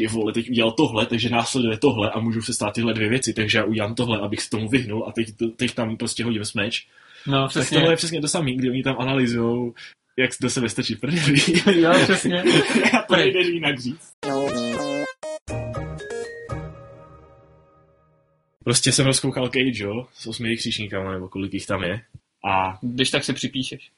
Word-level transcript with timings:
ty 0.00 0.06
vole, 0.06 0.32
teď 0.32 0.50
udělal 0.50 0.72
tohle, 0.72 1.06
takže 1.06 1.28
následuje 1.30 1.78
tohle 1.78 2.10
a 2.10 2.20
můžou 2.20 2.42
se 2.42 2.54
stát 2.54 2.74
tyhle 2.74 2.94
dvě 2.94 3.08
věci, 3.08 3.34
takže 3.34 3.58
já 3.58 3.64
udělám 3.64 3.94
tohle, 3.94 4.18
abych 4.20 4.40
se 4.42 4.50
tomu 4.50 4.68
vyhnul 4.68 5.04
a 5.08 5.12
teď, 5.12 5.28
teď 5.56 5.74
tam 5.74 5.96
prostě 5.96 6.24
hodím 6.24 6.44
smeč. 6.44 6.86
No, 7.26 7.42
Tak 7.42 7.50
přesně. 7.50 7.78
tohle 7.78 7.92
je 7.92 7.96
přesně 7.96 8.20
to 8.20 8.28
samé, 8.28 8.52
kdy 8.52 8.70
oni 8.70 8.82
tam 8.82 8.96
analyzují, 8.98 9.72
jak 10.18 10.30
do 10.40 10.50
sebe 10.50 10.68
stačí 10.68 10.96
prdeli. 10.96 11.34
Jo, 11.80 11.92
přesně. 12.02 12.34
Já 12.92 13.02
to 13.08 13.16
nejde 13.16 13.40
jinak 13.40 13.78
říct. 13.80 14.10
Prostě 18.64 18.92
jsem 18.92 19.06
rozkoukal 19.06 19.48
Cage, 19.48 19.84
jo, 19.84 20.06
s 20.14 20.26
osmi 20.26 20.56
křičníkama, 20.56 21.12
nebo 21.12 21.28
kolik 21.28 21.54
jich 21.54 21.66
tam 21.66 21.82
je. 21.82 22.00
A 22.50 22.78
Když 22.82 23.10
tak 23.10 23.24
se 23.24 23.32
připíšeš. 23.32 23.90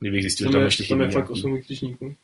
kdybych 0.00 0.22
zjistil, 0.22 0.44
že 0.46 0.48
Tam 0.48 0.52
tam 0.52 0.60
je, 0.60 0.66
ještě 0.66 0.84
tam 0.84 1.00
je 1.00 1.06
chybí 1.06 1.14
fakt 1.14 1.28
nějaký. 1.28 1.40
8 1.40 1.60
křičníků. 1.62 2.14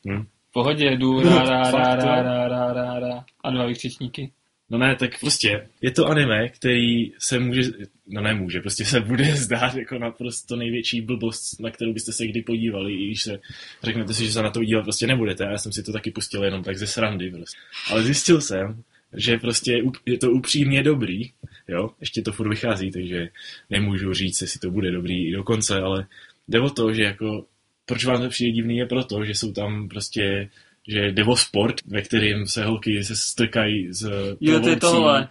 Pohodě, 0.55 0.91
jdu, 0.91 1.21
rá, 1.21 1.43
rá, 1.43 1.71
rá, 1.71 1.95
rá, 1.95 2.21
rá, 2.21 2.47
rá, 2.47 2.73
rá, 2.73 2.99
rá, 2.99 3.25
a 3.43 3.51
dva 3.51 3.65
vykřičníky. 3.65 4.31
No 4.69 4.77
ne, 4.77 4.95
tak 4.95 5.19
prostě 5.19 5.67
je 5.81 5.91
to 5.91 6.05
anime, 6.05 6.49
který 6.49 7.11
se 7.19 7.39
může, 7.39 7.61
no 8.07 8.21
nemůže, 8.21 8.61
prostě 8.61 8.85
se 8.85 8.99
bude 8.99 9.35
zdát 9.35 9.75
jako 9.75 9.99
naprosto 9.99 10.55
největší 10.55 11.01
blbost, 11.01 11.59
na 11.59 11.71
kterou 11.71 11.93
byste 11.93 12.11
se 12.11 12.27
kdy 12.27 12.41
podívali, 12.41 12.93
i 12.93 13.05
když 13.05 13.23
se 13.23 13.39
řeknete 13.83 14.13
si, 14.13 14.25
že 14.25 14.31
se 14.31 14.41
na 14.41 14.49
to 14.49 14.63
dívat 14.63 14.83
prostě 14.83 15.07
nebudete. 15.07 15.45
A 15.45 15.51
já 15.51 15.57
jsem 15.57 15.71
si 15.71 15.83
to 15.83 15.91
taky 15.91 16.11
pustil 16.11 16.43
jenom 16.43 16.63
tak 16.63 16.77
ze 16.77 16.87
srandy 16.87 17.31
prostě. 17.31 17.57
Ale 17.91 18.03
zjistil 18.03 18.41
jsem, 18.41 18.83
že 19.13 19.37
prostě 19.37 19.83
je 20.05 20.17
to 20.17 20.31
upřímně 20.31 20.83
dobrý, 20.83 21.31
jo, 21.67 21.89
ještě 21.99 22.21
to 22.21 22.31
furt 22.31 22.49
vychází, 22.49 22.91
takže 22.91 23.29
nemůžu 23.69 24.13
říct, 24.13 24.41
jestli 24.41 24.59
to 24.59 24.71
bude 24.71 24.91
dobrý 24.91 25.27
i 25.27 25.33
dokonce, 25.33 25.81
ale 25.81 26.07
jde 26.47 26.59
o 26.59 26.69
to, 26.69 26.93
že 26.93 27.03
jako, 27.03 27.45
proč 27.85 28.05
vám 28.05 28.21
to 28.21 28.29
přijde 28.29 28.51
divný, 28.51 28.77
je 28.77 28.85
proto, 28.85 29.25
že 29.25 29.35
jsou 29.35 29.51
tam 29.51 29.89
prostě 29.89 30.49
že 30.87 31.11
jde 31.11 31.23
o 31.23 31.35
sport, 31.35 31.75
ve 31.85 32.01
kterým 32.01 32.47
se 32.47 32.65
holky 32.65 33.03
se 33.03 33.15
strkají 33.15 33.87
z 33.93 34.09
Jo, 34.41 34.59
to 34.59 34.69
je 34.69 34.75
tohle. 34.75 35.29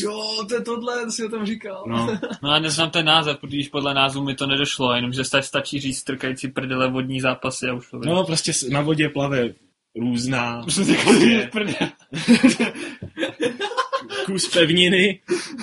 Jo, 0.00 0.44
to 0.48 0.54
je 0.54 0.60
tohle, 0.60 1.04
to 1.04 1.10
si 1.10 1.24
o 1.24 1.28
tom 1.28 1.46
říkal. 1.46 1.84
No, 1.88 2.18
No 2.42 2.50
a 2.50 2.58
neznám 2.58 2.90
ten 2.90 3.06
název, 3.06 3.38
protože 3.38 3.70
podle 3.72 3.94
názvu 3.94 4.24
mi 4.24 4.34
to 4.34 4.46
nedošlo, 4.46 4.94
jenomže 4.94 5.24
sta- 5.24 5.42
stačí 5.42 5.80
říct 5.80 5.98
strkající 5.98 6.48
prdele 6.48 6.90
vodní 6.90 7.20
zápasy 7.20 7.66
a 7.68 7.74
už 7.74 7.90
to 7.90 7.98
vím. 7.98 8.10
no, 8.10 8.24
prostě 8.24 8.52
na 8.70 8.80
vodě 8.80 9.08
plave 9.08 9.48
různá 9.96 10.62
Prostě 10.62 11.48
prdele. 11.52 11.92
kus 14.26 14.48
pevniny, 14.48 15.20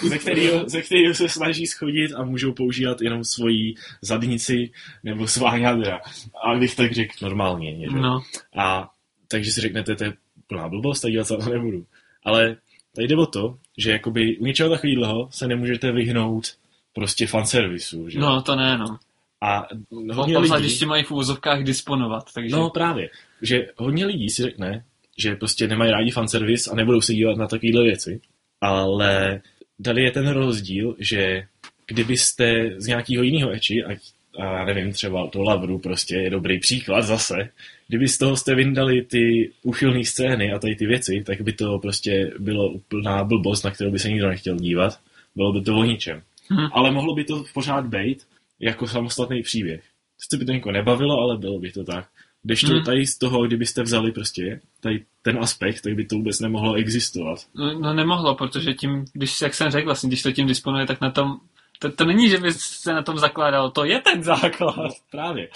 ze 0.09 0.17
kterého, 0.17 0.69
ze 0.69 0.81
kterého 0.81 1.13
se 1.13 1.29
snaží 1.29 1.67
schodit 1.67 2.11
a 2.15 2.23
můžou 2.23 2.53
používat 2.53 3.01
jenom 3.01 3.23
svoji 3.23 3.75
zadnici 4.01 4.71
nebo 5.03 5.27
svá 5.27 5.57
jádra. 5.57 5.99
A 6.43 6.55
bych 6.59 6.75
tak 6.75 6.91
řekl 6.91 7.13
normálně. 7.21 7.89
Že? 7.89 7.95
No, 7.95 8.21
A 8.57 8.89
takže 9.27 9.51
si 9.51 9.61
řeknete, 9.61 9.95
to 9.95 10.03
je 10.03 10.13
plná 10.47 10.69
blbost 10.69 11.05
a 11.05 11.09
dívat 11.09 11.27
se 11.27 11.37
na 11.37 11.45
to 11.45 11.49
nebudu. 11.49 11.85
Ale 12.23 12.55
tady 12.95 13.07
jde 13.07 13.15
o 13.15 13.25
to, 13.25 13.57
že 13.77 13.91
jakoby 13.91 14.37
u 14.37 14.45
něčeho 14.45 14.69
takového 14.69 15.29
se 15.31 15.47
nemůžete 15.47 15.91
vyhnout 15.91 16.53
prostě 16.93 17.27
fanservisu. 17.27 18.09
Že? 18.09 18.19
no 18.19 18.41
to 18.41 18.55
ne, 18.55 18.77
no. 18.77 18.97
A 19.41 19.67
hodně 20.13 20.37
lidí... 20.37 20.53
když 20.59 20.79
ti 20.79 20.85
mají 20.85 21.03
v 21.03 21.11
úvozovkách 21.11 21.63
disponovat, 21.63 22.33
takže... 22.33 22.55
No 22.55 22.69
právě, 22.69 23.09
že 23.41 23.67
hodně 23.77 24.05
lidí 24.05 24.29
si 24.29 24.41
řekne, 24.41 24.85
že 25.17 25.35
prostě 25.35 25.67
nemají 25.67 25.91
rádi 25.91 26.11
fanservice 26.11 26.71
a 26.71 26.75
nebudou 26.75 27.01
se 27.01 27.13
dívat 27.13 27.37
na 27.37 27.47
takovéhle 27.47 27.83
věci, 27.83 28.21
ale 28.63 29.41
tady 29.83 30.03
je 30.03 30.11
ten 30.11 30.27
rozdíl, 30.27 30.95
že 30.99 31.43
kdybyste 31.87 32.73
z 32.77 32.87
nějakého 32.87 33.23
jiného 33.23 33.51
eči, 33.51 33.83
ať 33.83 33.99
a 34.39 34.45
já 34.45 34.65
nevím, 34.65 34.93
třeba 34.93 35.27
to 35.27 35.41
Lavru 35.41 35.79
prostě 35.79 36.15
je 36.15 36.29
dobrý 36.29 36.59
příklad 36.59 37.01
zase, 37.01 37.49
kdyby 37.87 38.07
z 38.07 38.17
toho 38.17 38.35
jste 38.35 38.55
vyndali 38.55 39.01
ty 39.01 39.51
uchylné 39.63 40.05
scény 40.05 40.53
a 40.53 40.59
tady 40.59 40.75
ty 40.75 40.85
věci, 40.85 41.23
tak 41.25 41.41
by 41.41 41.53
to 41.53 41.79
prostě 41.79 42.31
bylo 42.39 42.69
úplná 42.69 43.23
blbost, 43.23 43.63
na 43.63 43.71
kterou 43.71 43.91
by 43.91 43.99
se 43.99 44.09
nikdo 44.09 44.27
nechtěl 44.27 44.55
dívat. 44.55 44.99
Bylo 45.35 45.53
by 45.53 45.61
to 45.61 45.75
o 45.75 45.83
ničem. 45.83 46.21
Hm. 46.51 46.67
Ale 46.73 46.91
mohlo 46.91 47.15
by 47.15 47.23
to 47.23 47.43
pořád 47.53 47.85
být 47.85 48.23
jako 48.59 48.87
samostatný 48.87 49.41
příběh. 49.43 49.83
Sice 50.19 50.37
by 50.37 50.45
to 50.45 50.51
někoho 50.51 50.73
nebavilo, 50.73 51.19
ale 51.19 51.37
bylo 51.37 51.59
by 51.59 51.71
to 51.71 51.83
tak. 51.83 52.07
Když 52.43 52.61
to 52.61 52.67
Hmm. 52.73 52.83
tady 52.83 53.05
z 53.07 53.17
toho, 53.17 53.47
kdybyste 53.47 53.83
vzali 53.83 54.11
prostě 54.11 54.59
tady 54.79 55.05
ten 55.21 55.37
aspekt, 55.41 55.81
tak 55.81 55.93
by 55.93 56.05
to 56.05 56.15
vůbec 56.15 56.39
nemohlo 56.39 56.73
existovat. 56.73 57.39
No, 57.55 57.79
no 57.79 57.93
nemohlo, 57.93 58.35
protože 58.35 58.73
tím, 58.73 59.05
když, 59.13 59.41
jak 59.41 59.53
jsem 59.53 59.71
řekl, 59.71 59.85
vlastně, 59.85 60.07
když 60.07 60.21
to 60.21 60.31
tím 60.31 60.47
disponuje, 60.47 60.85
tak 60.85 61.01
na 61.01 61.11
tom, 61.11 61.39
to, 61.79 61.91
to 61.91 62.05
není, 62.05 62.29
že 62.29 62.37
by 62.37 62.53
se 62.53 62.93
na 62.93 63.01
tom 63.01 63.17
zakládal, 63.17 63.71
to 63.71 63.85
je 63.85 63.99
ten 63.99 64.23
základ. 64.23 64.75
No, 64.77 64.89
právě. 65.11 65.49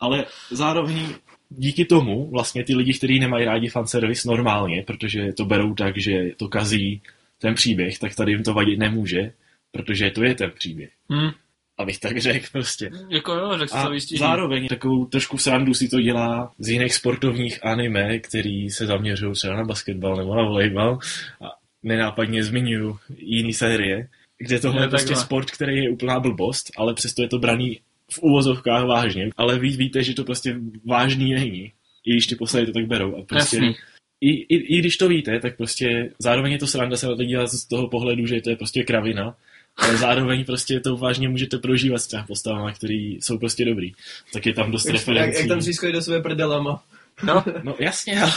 Ale 0.00 0.24
zároveň 0.50 1.06
díky 1.50 1.84
tomu 1.84 2.30
vlastně 2.30 2.64
ty 2.64 2.74
lidi, 2.74 2.94
kteří 2.94 3.18
nemají 3.18 3.44
rádi 3.44 3.68
fanservice 3.68 4.28
normálně, 4.28 4.82
protože 4.82 5.32
to 5.32 5.44
berou 5.44 5.74
tak, 5.74 5.98
že 5.98 6.30
to 6.36 6.48
kazí 6.48 7.02
ten 7.38 7.54
příběh, 7.54 7.98
tak 7.98 8.14
tady 8.14 8.32
jim 8.32 8.42
to 8.42 8.54
vadit 8.54 8.78
nemůže, 8.78 9.32
protože 9.72 10.10
to 10.10 10.24
je 10.24 10.34
ten 10.34 10.50
příběh. 10.50 10.90
Hm, 11.12 11.30
Abych 11.78 11.98
tak 11.98 12.18
řekl 12.18 12.46
prostě. 12.52 12.90
jako 13.08 13.32
jo, 13.34 13.58
řekl 13.58 13.76
A 13.76 13.84
to 13.84 13.90
výstižně. 13.90 14.26
zároveň 14.26 14.68
takovou 14.68 15.04
trošku 15.04 15.38
srandu 15.38 15.74
si 15.74 15.88
to 15.88 16.00
dělá 16.00 16.52
z 16.58 16.68
jiných 16.68 16.94
sportovních 16.94 17.64
anime, 17.66 18.18
který 18.18 18.70
se 18.70 18.86
zaměřují 18.86 19.32
třeba 19.34 19.56
na 19.56 19.64
basketbal 19.64 20.16
nebo 20.16 20.34
na 20.34 20.42
volejbal 20.42 20.98
a 21.44 21.46
nenápadně 21.82 22.44
zmiňuju 22.44 22.98
jiný 23.18 23.52
série, 23.52 24.08
kde 24.38 24.60
tohle 24.60 24.84
je 24.84 24.88
prostě 24.88 25.08
takhle. 25.08 25.24
sport, 25.24 25.50
který 25.50 25.76
je 25.76 25.90
úplná 25.90 26.20
blbost, 26.20 26.70
ale 26.76 26.94
přesto 26.94 27.22
je 27.22 27.28
to 27.28 27.38
braný 27.38 27.80
v 28.12 28.18
úvozovkách 28.22 28.84
vážně, 28.84 29.30
ale 29.36 29.58
vy 29.58 29.68
víte, 29.68 30.02
že 30.02 30.14
to 30.14 30.24
prostě 30.24 30.56
vážný 30.84 31.34
není. 31.34 31.72
I 32.06 32.12
když 32.12 32.26
ty 32.26 32.36
postavy 32.36 32.66
to 32.66 32.72
tak 32.72 32.86
berou. 32.86 33.16
A 33.16 33.22
prostě 33.22 33.56
Jasný. 33.56 33.74
i, 34.20 34.30
i, 34.30 34.76
I 34.76 34.78
když 34.78 34.96
to 34.96 35.08
víte, 35.08 35.40
tak 35.40 35.56
prostě 35.56 36.10
zároveň 36.18 36.52
je 36.52 36.58
to 36.58 36.66
sranda 36.66 36.96
se 36.96 37.06
na 37.06 37.16
to 37.16 37.24
dívat 37.24 37.46
z 37.46 37.68
toho 37.68 37.88
pohledu, 37.88 38.26
že 38.26 38.40
to 38.40 38.50
je 38.50 38.56
prostě 38.56 38.82
kravina, 38.82 39.36
ale 39.76 39.96
zároveň 39.96 40.44
prostě 40.44 40.80
to 40.80 40.96
vážně 40.96 41.28
můžete 41.28 41.58
prožívat 41.58 41.98
s 41.98 42.06
těmi 42.06 42.22
postavami, 42.26 42.72
které 42.72 42.94
jsou 42.94 43.38
prostě 43.38 43.64
dobrý. 43.64 43.92
Tak 44.32 44.46
je 44.46 44.54
tam 44.54 44.70
dost 44.70 44.84
Jak, 44.86 44.94
jak, 44.94 45.06
referencí. 45.08 45.38
jak 45.38 45.48
tam 45.48 45.58
třískají 45.60 45.92
do 45.92 46.02
sebe 46.02 46.22
prdelama. 46.22 46.82
No, 47.22 47.44
No 47.62 47.74
jasně, 47.78 48.20
ale 48.22 48.32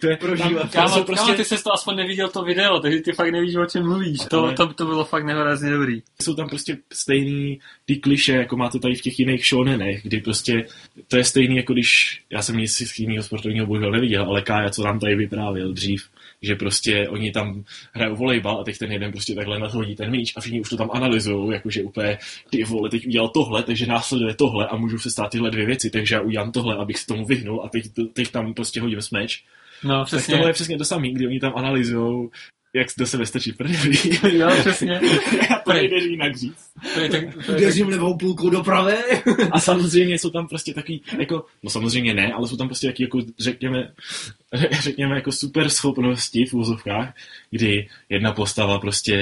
to 0.00 0.08
je, 0.08 0.16
Prožívat. 0.16 0.48
tam, 0.48 0.58
tam 0.58 0.68
kámo, 0.68 0.88
jsou 0.88 1.04
prostě... 1.04 1.24
kámo, 1.26 1.36
ty 1.36 1.44
jsi 1.44 1.62
to 1.64 1.72
aspoň 1.74 1.96
neviděl 1.96 2.28
to 2.28 2.42
video, 2.42 2.80
takže 2.80 3.00
ty 3.00 3.12
fakt 3.12 3.32
nevíš, 3.32 3.54
o 3.56 3.66
čem 3.66 3.82
mluvíš. 3.82 4.18
To, 4.30 4.38
Ale- 4.42 4.54
to, 4.54 4.72
to 4.74 4.86
bylo 4.86 5.04
fakt 5.04 5.24
nehorázně 5.24 5.70
dobrý. 5.70 6.02
jsou 6.22 6.34
tam 6.34 6.48
prostě 6.48 6.76
stejný 6.92 7.60
ty 7.84 7.96
kliše, 7.96 8.32
jako 8.32 8.56
máte 8.56 8.78
tady 8.78 8.94
v 8.94 9.00
těch 9.02 9.18
jiných 9.18 9.46
shonenech, 9.46 10.02
kdy 10.02 10.20
prostě 10.20 10.66
to 11.08 11.16
je 11.16 11.24
stejný, 11.24 11.56
jako 11.56 11.72
když, 11.72 12.22
já 12.30 12.42
jsem 12.42 12.56
nic 12.56 12.76
z 12.88 12.98
jiného 12.98 13.22
sportovního 13.22 13.66
bohužel 13.66 13.90
neviděl, 13.90 14.22
ale 14.24 14.42
Kája, 14.42 14.70
co 14.70 14.82
nám 14.84 15.00
tady 15.00 15.14
vyprávěl 15.16 15.72
dřív, 15.72 16.04
že 16.42 16.54
prostě 16.54 17.08
oni 17.08 17.32
tam 17.32 17.64
hrajou 17.92 18.16
volejbal 18.16 18.60
a 18.60 18.64
teď 18.64 18.78
ten 18.78 18.92
jeden 18.92 19.12
prostě 19.12 19.34
takhle 19.34 19.58
nadhodí 19.58 19.94
ten 19.94 20.10
míč 20.10 20.32
a 20.36 20.40
všichni 20.40 20.60
už 20.60 20.68
to 20.68 20.76
tam 20.76 20.90
analyzují, 20.92 21.52
jakože 21.52 21.82
úplně 21.82 22.18
ty 22.50 22.64
vole, 22.64 22.90
teď 22.90 23.06
udělal 23.06 23.28
tohle, 23.28 23.62
takže 23.62 23.86
následuje 23.86 24.34
tohle 24.34 24.66
a 24.66 24.76
můžou 24.76 24.98
se 24.98 25.10
stát 25.10 25.30
tyhle 25.30 25.50
dvě 25.50 25.66
věci, 25.66 25.90
takže 25.90 26.14
já 26.14 26.20
udělám 26.20 26.52
tohle, 26.52 26.76
abych 26.76 26.98
se 26.98 27.06
tomu 27.06 27.24
vyhnul 27.24 27.62
a 27.64 27.68
teď, 27.68 27.84
teď 28.12 28.30
tam 28.30 28.54
prostě 28.54 28.80
hodím 28.80 29.02
smeč. 29.02 29.44
No, 29.84 29.98
Tak 29.98 30.06
přesně. 30.06 30.34
tohle 30.34 30.50
je 30.50 30.54
přesně 30.54 30.78
to 30.78 30.84
samé, 30.84 31.08
kdy 31.08 31.26
oni 31.26 31.40
tam 31.40 31.52
analyzují, 31.56 32.28
jak 32.74 32.86
do 32.98 33.06
sebe 33.06 33.26
stačí 33.26 33.52
prdeli. 33.52 33.96
Jo, 34.32 34.50
přesně. 34.60 35.00
to 35.64 35.72
nejde 35.72 35.96
jinak 35.96 36.36
říct. 36.36 36.70
To 36.94 37.00
je, 37.00 37.08
tak, 37.08 37.34
to 37.34 37.38
je 37.40 37.46
tak, 37.46 37.56
Udeřím 37.56 37.88
levou 37.88 38.16
půlku 38.16 38.50
do 38.50 38.62
pravé. 38.62 38.98
A 39.52 39.60
samozřejmě 39.60 40.18
jsou 40.18 40.30
tam 40.30 40.48
prostě 40.48 40.74
takový, 40.74 41.02
jako, 41.18 41.44
no 41.62 41.70
samozřejmě 41.70 42.14
ne, 42.14 42.32
ale 42.32 42.48
jsou 42.48 42.56
tam 42.56 42.68
prostě 42.68 42.86
taky, 42.86 43.02
jako, 43.02 43.20
řekněme, 43.38 43.92
řekněme, 44.80 45.14
jako 45.14 45.32
super 45.32 45.68
schopnosti 45.68 46.44
v 46.44 46.54
úzovkách, 46.54 47.14
kdy 47.50 47.88
jedna 48.08 48.32
postava 48.32 48.78
prostě 48.78 49.18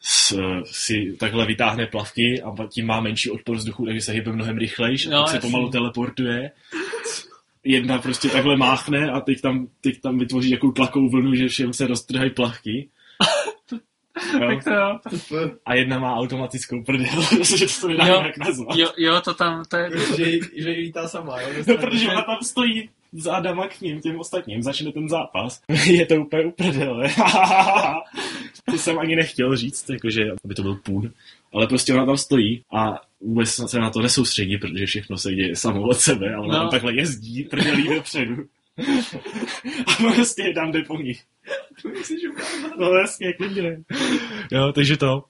s, 0.00 0.36
si 0.64 1.16
takhle 1.20 1.46
vytáhne 1.46 1.86
plavky 1.86 2.42
a 2.42 2.66
tím 2.66 2.86
má 2.86 3.00
menší 3.00 3.30
odpor 3.30 3.56
vzduchu, 3.56 3.86
takže 3.86 4.00
se 4.00 4.12
hýbe 4.12 4.32
mnohem 4.32 4.58
rychlejš 4.58 5.06
a 5.06 5.10
No, 5.10 5.18
tak 5.20 5.28
se 5.30 5.36
jasně. 5.36 5.50
pomalu 5.50 5.70
teleportuje. 5.70 6.50
Jedna 7.64 7.98
prostě 7.98 8.28
takhle 8.28 8.56
máchne 8.56 9.10
a 9.10 9.20
teď 9.20 9.40
tam, 9.40 9.66
teď 9.80 10.00
tam 10.00 10.18
vytvoří 10.18 10.50
takovou 10.50 10.72
tlakovou 10.72 11.08
vlnu, 11.10 11.34
že 11.34 11.48
všem 11.48 11.72
se 11.72 11.86
roztrhají 11.86 12.30
plavky. 12.30 12.88
Jo. 14.32 14.48
tak 14.48 14.64
to 14.64 14.70
jo. 15.36 15.50
A 15.66 15.74
jedna 15.74 15.98
má 15.98 16.14
automatickou 16.16 16.82
prdel, 16.84 17.22
protože 17.38 17.64
to 17.66 17.72
se 17.72 17.88
nedá 17.88 18.06
Jo. 18.06 18.16
jinak 18.16 18.38
nazvat. 18.38 18.76
Jo, 18.78 18.88
jo, 18.96 19.20
to 19.20 19.34
tam, 19.34 19.62
to 19.68 19.76
je, 19.76 19.90
že, 20.16 20.24
že 20.56 20.70
ji 20.70 20.82
vítá 20.82 21.08
sama, 21.08 21.40
jo? 21.40 21.48
No, 21.68 21.76
protože 21.76 22.08
ona 22.08 22.22
tam 22.22 22.38
stojí 22.42 22.90
zádama 23.12 23.68
k 23.68 23.80
ním, 23.80 24.00
těm 24.00 24.20
ostatním, 24.20 24.62
začne 24.62 24.92
ten 24.92 25.08
zápas. 25.08 25.62
Je 25.86 26.06
to 26.06 26.14
úplně 26.14 26.44
uprdele. 26.44 27.08
To 28.70 28.78
jsem 28.78 28.98
ani 28.98 29.16
nechtěl 29.16 29.56
říct, 29.56 29.90
jakože, 29.90 30.24
aby 30.44 30.54
to 30.54 30.62
byl 30.62 30.74
půl. 30.74 31.10
Ale 31.54 31.66
prostě 31.66 31.94
ona 31.94 32.06
tam 32.06 32.16
stojí 32.16 32.62
a 32.74 33.00
vůbec 33.20 33.48
se 33.50 33.78
na 33.80 33.90
to 33.90 34.02
nesoustředí, 34.02 34.58
protože 34.58 34.86
všechno 34.86 35.18
se 35.18 35.32
děje 35.34 35.56
samo 35.56 35.82
od 35.82 35.96
sebe 35.98 36.34
a 36.34 36.40
ona 36.40 36.54
No. 36.54 36.60
tam 36.60 36.70
takhle 36.70 36.94
jezdí, 36.96 37.44
prdelí 37.44 37.88
dopředu. 37.94 38.36
a 39.86 40.12
prostě 40.14 40.52
tam 40.54 40.72
jde 40.72 40.82
po 40.82 40.96
nich. 40.96 41.22
No 42.78 42.92
jasně, 42.92 43.32
klidně. 43.32 43.78
Jo, 44.52 44.72
takže 44.72 44.96
to. 44.96 45.24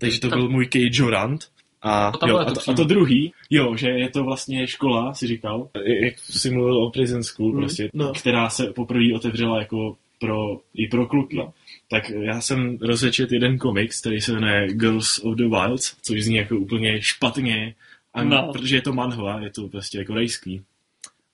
Takže 0.00 0.20
to 0.20 0.28
byl 0.28 0.48
můj 0.48 0.66
Cage 0.68 1.10
Rant. 1.10 1.44
A, 1.82 2.10
To 2.12 2.18
tam 2.18 2.28
jo, 2.30 2.36
a, 2.38 2.44
to 2.44 2.60
a 2.70 2.74
to 2.74 2.84
druhý, 2.84 3.32
jo, 3.50 3.76
že 3.76 3.88
je 3.88 4.08
to 4.10 4.24
vlastně 4.24 4.66
škola, 4.66 5.14
si 5.14 5.26
říkal, 5.26 5.68
jak 6.02 6.18
jsi 6.18 6.50
mluvil 6.50 6.82
o 6.82 6.90
Prison 6.90 7.22
School, 7.22 7.52
Mm, 7.52 7.58
prostě, 7.58 7.90
no. 7.94 8.12
která 8.12 8.50
se 8.50 8.66
poprvé 8.72 9.04
otevřela 9.14 9.58
jako 9.58 9.96
pro, 10.20 10.60
i 10.74 10.88
pro 10.88 11.06
kluky. 11.06 11.36
No. 11.36 11.52
Tak 11.90 12.10
já 12.10 12.40
jsem 12.40 12.78
rozečet 12.80 13.32
jeden 13.32 13.58
komiks, 13.58 14.00
který 14.00 14.20
se 14.20 14.32
jmenuje 14.32 14.68
Girls 14.72 15.18
of 15.18 15.36
the 15.36 15.48
Wilds, 15.48 15.96
což 16.02 16.22
zní 16.22 16.36
jako 16.36 16.56
úplně 16.56 17.02
špatně, 17.02 17.74
a 18.14 18.24
No. 18.24 18.52
protože 18.52 18.76
je 18.76 18.82
to 18.82 18.92
manhwa, 18.92 19.40
je 19.40 19.50
to 19.50 19.68
prostě 19.68 20.04
korejský. 20.04 20.62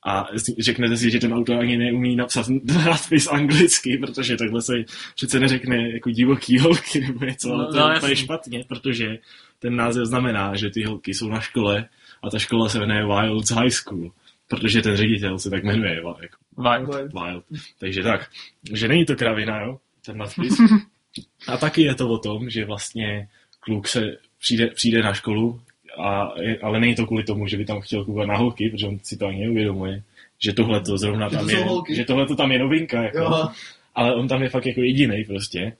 A 0.06 0.28
řeknete 0.58 0.96
si, 0.96 1.10
že 1.10 1.18
ten 1.18 1.34
autor 1.34 1.56
ani 1.60 1.76
neumí 1.76 2.16
napsat 2.16 2.46
nadpis 2.84 3.26
anglicky, 3.26 3.98
protože 3.98 4.36
takhle 4.36 4.62
se 4.62 4.72
přece 5.14 5.40
neřekne 5.40 5.90
jako 5.90 6.10
divoký 6.10 6.58
holky 6.58 7.00
nebo 7.00 7.24
něco, 7.24 7.52
ale 7.52 7.64
No, 7.64 7.70
to 7.72 7.76
je 7.76 7.82
no, 7.88 7.96
úplně 7.96 8.16
špatně, 8.16 8.64
protože 8.68 9.18
ten 9.58 9.76
název 9.76 10.04
znamená, 10.06 10.56
že 10.56 10.70
ty 10.70 10.84
holky 10.84 11.14
jsou 11.14 11.28
na 11.28 11.40
škole 11.40 11.88
a 12.22 12.30
ta 12.30 12.38
škola 12.38 12.68
se 12.68 12.78
jmenuje 12.78 13.06
Wilds 13.06 13.50
High 13.50 13.70
School, 13.70 14.12
protože 14.48 14.82
ten 14.82 14.96
ředitel 14.96 15.38
se 15.38 15.50
tak 15.50 15.64
jmenuje 15.64 15.94
jako 15.94 16.16
Wild. 16.58 17.12
Wild. 17.12 17.44
Takže 17.78 18.02
tak, 18.02 18.30
že 18.72 18.88
není 18.88 19.04
to 19.04 19.16
kravina, 19.16 19.60
jo, 19.60 19.78
ten 20.06 20.18
nadpis. 20.18 20.54
A 21.48 21.56
taky 21.56 21.82
je 21.82 21.94
to 21.94 22.08
o 22.08 22.18
tom, 22.18 22.50
že 22.50 22.64
vlastně 22.64 23.28
kluk 23.60 23.88
se 23.88 24.16
přijde, 24.40 24.66
přijde 24.66 25.02
na 25.02 25.14
školu, 25.14 25.60
a, 25.98 26.28
ale 26.62 26.80
není 26.80 26.94
to 26.94 27.06
kvůli 27.06 27.24
tomu, 27.24 27.46
že 27.46 27.56
by 27.56 27.64
tam 27.64 27.80
chtěl 27.80 28.04
koukat 28.04 28.26
na 28.28 28.36
holky, 28.36 28.70
protože 28.70 28.86
on 28.86 28.98
si 29.02 29.16
to 29.16 29.26
ani 29.26 29.40
neuvědomuje, 29.40 30.02
že 30.38 30.52
tohle 30.52 30.80
to 30.80 30.98
zrovna 30.98 31.30
tam 31.30 31.50
je, 31.50 31.66
že 31.90 32.04
tohle 32.04 32.26
to 32.26 32.36
tam 32.36 32.52
je 32.52 32.58
novinka, 32.58 33.02
jako, 33.02 33.18
Jo. 33.18 33.48
ale 33.94 34.14
on 34.14 34.28
tam 34.28 34.42
je 34.42 34.48
fakt 34.48 34.66
jako 34.66 34.80
jediný 34.80 35.24
prostě. 35.24 35.72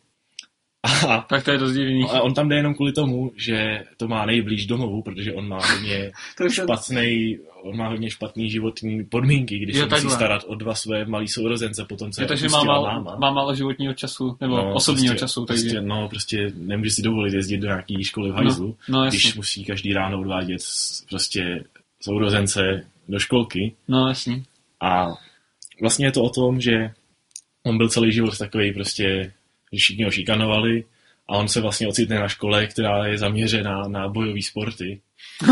A, 0.84 1.20
Tak 1.28 1.44
to 1.44 1.50
je 1.50 1.58
dost 1.58 1.72
divný. 1.72 2.04
a 2.10 2.20
on 2.20 2.34
tam 2.34 2.48
jde 2.48 2.56
jenom 2.56 2.74
kvůli 2.74 2.92
tomu, 2.92 3.32
že 3.36 3.84
to 3.96 4.08
má 4.08 4.26
nejblíž 4.26 4.66
domovu, 4.66 5.02
protože 5.02 5.32
on 5.32 5.48
má 5.48 5.58
hodně 5.72 6.12
To 6.38 6.48
špatný, 6.48 7.38
on 7.62 7.76
má 7.76 7.88
hodně 7.88 8.10
špatný 8.10 8.50
životní 8.50 9.04
podmínky, 9.04 9.58
když 9.58 9.76
Jo, 9.76 9.88
se 9.88 9.94
musí 9.94 10.10
starat 10.10 10.42
o 10.46 10.54
dva 10.54 10.74
své 10.74 11.04
malý 11.04 11.28
sourozence, 11.28 11.84
potom 11.84 12.10
co 12.10 12.22
Je 12.22 12.26
to, 12.26 12.36
že 12.36 12.48
má 12.48 12.64
málo, 12.64 12.86
máma. 12.86 13.16
má 13.16 13.30
málo 13.30 13.54
životního 13.54 13.94
času, 13.94 14.36
nebo 14.40 14.56
no, 14.56 14.74
osobního 14.74 15.12
prostě, 15.12 15.20
času, 15.20 15.44
takže... 15.44 15.62
Prostě, 15.62 15.80
no, 15.80 16.08
prostě 16.08 16.52
nemůže 16.56 16.90
si 16.90 17.02
dovolit 17.02 17.34
jezdit 17.34 17.58
do 17.58 17.66
nějaký 17.66 18.04
školy 18.04 18.30
v 18.30 18.34
hajzlu, 18.34 18.76
no, 18.88 19.04
jasně. 19.04 19.18
když 19.18 19.34
musí 19.34 19.64
každý 19.64 19.92
ráno 19.92 20.20
odvádět 20.20 20.60
prostě 21.08 21.64
sourozence 22.00 22.86
do 23.08 23.18
školky. 23.18 23.74
No 23.88 24.08
jasně. 24.08 24.42
A 24.80 25.06
vlastně 25.80 26.06
je 26.06 26.12
to 26.12 26.22
o 26.22 26.30
tom, 26.30 26.60
že 26.60 26.90
on 27.62 27.76
byl 27.78 27.88
celý 27.88 28.12
život 28.12 28.38
takový 28.38 28.72
prostě, 28.72 29.32
všichni 29.76 30.04
ho 30.04 30.10
šikanovali 30.10 30.84
a 31.28 31.36
on 31.36 31.48
se 31.48 31.60
vlastně 31.60 31.88
ocitne 31.88 32.18
na 32.20 32.28
škole, 32.28 32.66
která 32.66 33.06
je 33.06 33.18
zaměřená 33.18 33.82
na 33.88 34.08
bojové 34.08 34.42
sporty. 34.42 35.00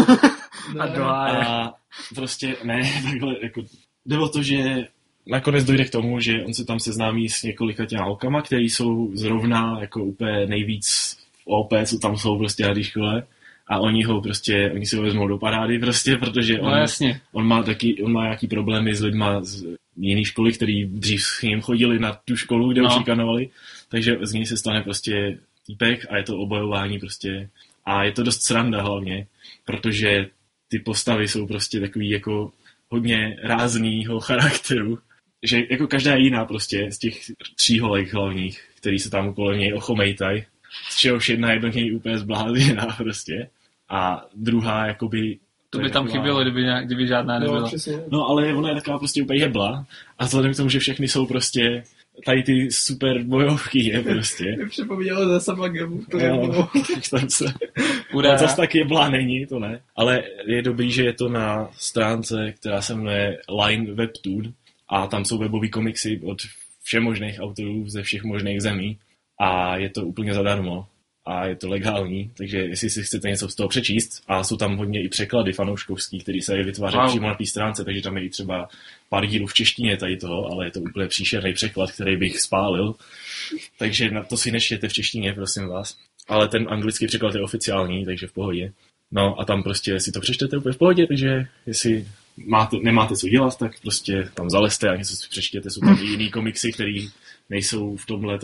A. 0.81 1.15
A 1.43 1.73
prostě 2.15 2.57
ne, 2.65 2.83
takhle 3.11 3.37
jako 3.43 3.63
jde 4.07 4.19
o 4.19 4.29
to, 4.29 4.43
že 4.43 4.87
nakonec 5.27 5.65
dojde 5.65 5.85
k 5.85 5.91
tomu, 5.91 6.21
že 6.21 6.43
on 6.45 6.55
se 6.55 6.65
tam 6.65 6.81
seznámí 6.81 7.29
s 7.29 7.43
několika 7.43 7.87
těma 7.87 8.05
holkama, 8.05 8.43
který 8.43 8.71
jsou 8.71 9.11
zrovna 9.15 9.77
jako 9.81 10.05
úplně 10.05 10.47
nejvíc 10.47 11.17
v 11.43 11.47
OP, 11.47 11.73
co 11.87 11.99
tam 11.99 12.17
jsou 12.17 12.39
prostě 12.39 12.67
na 12.67 12.75
té 12.75 12.85
škole. 12.85 13.23
A 13.69 13.79
oni 13.79 14.03
ho 14.05 14.21
prostě, 14.21 14.71
oni 14.75 14.87
si 14.87 14.97
ho 14.97 15.03
vezmou 15.03 15.29
do 15.29 15.39
parády 15.39 15.79
prostě, 15.79 16.17
protože 16.17 16.59
No 16.59 16.63
on, 16.73 16.79
jasně. 16.79 17.21
on 17.33 17.47
má 17.47 17.63
taky, 17.63 18.03
on 18.03 18.13
má 18.13 18.23
nějaký 18.23 18.47
problémy 18.47 18.95
s 18.95 19.01
lidma 19.03 19.43
z 19.45 19.65
jiné 19.97 20.25
školy, 20.25 20.53
který 20.53 20.85
dřív 20.85 21.23
s 21.23 21.43
ním 21.43 21.61
chodili 21.61 21.99
na 21.99 22.19
tu 22.25 22.37
školu, 22.37 22.73
kde 22.73 22.81
ho 22.81 22.89
No. 22.89 22.99
šikanovali, 22.99 23.49
takže 23.93 24.17
z 24.23 24.33
něj 24.33 24.47
se 24.47 24.57
stane 24.57 24.83
prostě 24.83 25.39
týpek 25.67 26.07
a 26.11 26.17
je 26.17 26.23
to 26.23 26.39
obojování 26.39 26.99
prostě 26.99 27.49
a 27.85 28.05
je 28.05 28.13
to 28.13 28.23
dost 28.23 28.43
sranda 28.43 28.83
hlavně, 28.83 29.27
protože 29.65 30.27
ty 30.69 30.79
postavy 30.79 31.29
jsou 31.29 31.47
prostě 31.47 31.81
takový 31.81 32.11
jako 32.11 32.53
hodně 32.91 33.37
ráznýho 33.43 34.21
charakteru, 34.21 34.99
že 35.43 35.59
jako 35.71 35.87
každá 35.87 36.15
jiná 36.17 36.45
prostě 36.45 36.91
z 36.93 36.99
těch 36.99 37.21
tří 37.57 37.81
holek 37.81 38.13
hlavních, 38.13 38.61
který 38.77 38.99
se 38.99 39.11
tam 39.11 39.35
kolem 39.35 39.59
něj 39.59 39.75
ochomejtaj, 39.75 40.45
z 40.91 40.97
čehož 40.99 41.29
jedna 41.29 41.53
je 41.53 41.59
do 41.61 41.69
něj 41.69 41.95
úplně 41.97 42.19
zblázněná 42.19 42.87
prostě 42.97 43.49
a 43.89 44.27
druhá 44.35 44.87
jakoby 44.87 45.39
To 45.71 45.79
by 45.79 45.91
tam 45.91 46.05
taková- 46.05 46.19
chybělo, 46.21 46.43
kdyby, 46.43 46.63
nějak, 46.63 46.87
kdyby 46.87 47.07
žádná 47.07 47.39
No, 47.39 47.41
nebyla. 47.47 47.67
přesně. 47.69 47.99
No, 48.11 48.29
ale 48.29 48.55
ona 48.55 48.69
je 48.69 48.75
taková 48.75 48.99
prostě 48.99 49.23
úplně 49.23 49.41
jebla 49.41 49.87
a 50.19 50.25
vzhledem 50.25 50.55
k 50.55 50.57
tomu, 50.57 50.69
že 50.69 50.79
všechny 50.79 51.09
jsou 51.09 51.27
prostě 51.27 51.85
tady 52.25 52.43
ty 52.43 52.73
super 52.73 53.23
bojovky 53.23 53.85
je 53.85 54.03
prostě. 54.03 54.57
Mi 54.59 54.69
připomnělo 54.69 55.29
za 55.29 55.41
sama 55.41 55.69
gemu, 55.69 56.05
to 56.11 56.19
je 56.19 56.31
No, 56.31 56.71
tam 57.11 57.31
se... 57.31 57.45
Bude. 58.13 58.29
Ale 58.29 58.39
zase 58.39 58.57
tak 58.57 58.75
jebla 58.75 59.09
není, 59.09 59.47
to 59.47 59.59
ne. 59.59 59.81
Ale 59.97 60.23
je 60.47 60.63
dobrý, 60.63 60.93
že 60.93 61.05
je 61.05 61.13
to 61.13 61.29
na 61.29 61.71
stránce, 61.79 62.53
která 62.53 62.83
se 62.83 62.95
jmenuje 62.95 63.39
Line 63.65 63.95
Webtoon 63.95 64.53
a 64.89 65.07
tam 65.07 65.25
jsou 65.25 65.39
webový 65.39 65.71
komiksy 65.71 66.21
od 66.25 66.39
všemožných 66.83 67.41
autorů 67.41 67.89
ze 67.89 68.03
všech 68.03 68.23
možných 68.25 68.61
zemí 68.63 68.99
a 69.39 69.77
je 69.77 69.89
to 69.89 70.03
úplně 70.03 70.35
zadarmo 70.35 70.87
a 71.25 71.47
je 71.47 71.57
to 71.57 71.69
legální, 71.69 72.31
takže 72.37 72.59
jestli 72.59 72.91
si 72.91 73.03
chcete 73.03 73.29
něco 73.29 73.49
z 73.49 73.55
toho 73.55 73.69
přečíst 73.69 74.23
a 74.29 74.45
jsou 74.45 74.57
tam 74.57 74.77
hodně 74.77 75.03
i 75.05 75.09
překlady 75.09 75.53
fanouškovský, 75.53 76.19
který 76.21 76.41
se 76.41 76.63
vytváří 76.63 76.97
Wow. 76.97 77.09
přímo 77.09 77.29
na 77.29 77.35
té 77.35 77.47
stránce, 77.47 77.85
takže 77.85 78.03
tam 78.03 78.17
je 78.17 78.25
i 78.25 78.29
třeba 78.31 78.69
pár 79.09 79.27
dílů 79.27 79.47
v 79.47 79.55
češtině 79.55 79.97
tady 79.97 80.17
toho, 80.17 80.47
ale 80.53 80.67
je 80.67 80.71
to 80.71 80.81
úplně 80.81 81.09
příšerný 81.09 81.53
překlad, 81.53 81.93
který 81.93 82.17
bych 82.17 82.41
spálil. 82.41 82.95
Takže 83.79 84.11
na 84.11 84.23
to 84.23 84.37
si 84.37 84.51
neštěte 84.51 84.89
v 84.89 84.93
češtině, 84.93 85.33
prosím 85.33 85.67
vás. 85.69 85.97
Ale 86.29 86.49
ten 86.49 86.67
anglický 86.71 87.07
překlad 87.07 87.35
je 87.35 87.43
oficiální, 87.43 88.05
takže 88.05 88.27
v 88.27 88.33
pohodě. 88.33 88.73
No 89.13 89.41
a 89.41 89.45
tam 89.45 89.63
prostě 89.63 90.01
si 90.01 90.13
to 90.13 90.21
přečtete 90.21 90.57
úplně 90.57 90.73
v 90.73 90.79
pohodě, 90.79 91.07
takže 91.07 91.47
jestli 91.67 92.07
máte, 92.47 92.77
nemáte 92.83 93.17
co 93.17 93.29
dělat, 93.29 93.59
tak 93.59 93.81
prostě 93.81 94.29
tam 94.35 94.51
zalezte 94.51 94.89
a 94.89 94.97
něco 94.97 95.17
si 95.17 95.29
přečtěte. 95.29 95.71
Jsou 95.71 95.81
tam 95.81 95.99
i 96.03 96.07
jiný 96.07 96.31
komiksy, 96.31 96.73
které 96.73 96.93
nejsou 97.53 97.97
v 97.97 98.07
tomhle 98.07 98.39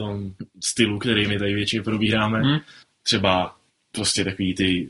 stylu, 0.65 0.99
který 0.99 1.27
my 1.27 1.39
tady 1.39 1.55
většině 1.55 1.83
probíráme. 1.83 2.41
Hmm. 2.41 2.59
Třeba 3.03 3.57
prostě 3.93 4.25
takový 4.25 4.55
ty 4.55 4.89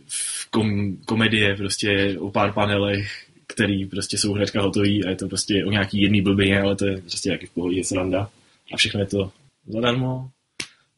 kom, 0.51 0.97
komedie 0.97 1.57
prostě 1.57 2.17
o 2.19 2.31
pár 2.31 2.53
panelech, 2.53 3.27
který 3.47 3.87
prostě 3.87 4.19
jsou 4.19 4.33
hnedka 4.33 4.63
hotový 4.63 5.05
a 5.05 5.11
je 5.11 5.17
to 5.17 5.29
prostě 5.29 5.65
o 5.65 5.71
nějaký 5.71 6.03
jedný 6.03 6.23
blbině, 6.23 6.61
ale 6.61 6.77
to 6.77 6.87
je 6.87 7.01
prostě 7.01 7.31
jaký 7.31 7.47
v 7.47 7.51
pohodě 7.51 7.85
sranda. 7.85 8.31
A 8.73 8.77
všechno 8.77 9.01
je 9.01 9.07
to 9.07 9.33
zadarmo 9.67 10.31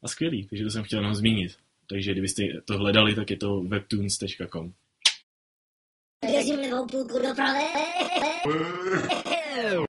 a 0.02 0.08
skvělý, 0.08 0.46
takže 0.46 0.64
to 0.64 0.70
jsem 0.70 0.84
chtěl 0.84 0.98
jenom 0.98 1.14
zmínit. 1.14 1.56
Takže 1.86 2.12
kdybyste 2.12 2.42
to 2.64 2.78
hledali, 2.78 3.14
tak 3.14 3.30
je 3.30 3.36
to 3.36 3.60
webtoons.com. 3.60 4.72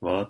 What? 0.02 0.30